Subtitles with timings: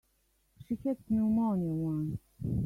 [0.65, 2.17] She had pneumonia once.